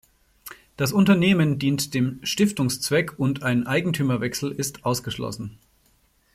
Das 0.77 0.93
Unternehmen 0.93 1.59
dient 1.59 1.93
dem 1.93 2.25
Stiftungszweck 2.25 3.19
und 3.19 3.43
ein 3.43 3.67
Eigentümerwechsel 3.67 4.51
ist 4.51 4.83
ausgeschlossen. 4.83 5.59